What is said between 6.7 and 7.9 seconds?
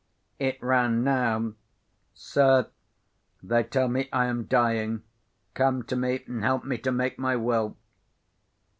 to make my will.